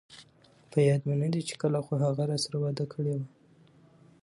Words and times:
په 0.71 0.77
ياد 0.87 1.01
مې 1.07 1.15
ندي 1.21 1.41
چې 1.49 1.55
کله، 1.61 1.79
خو 1.85 1.93
هغه 2.05 2.23
راسره 2.31 2.57
وعده 2.59 2.85
کړي 2.93 3.13
وه 3.17 3.25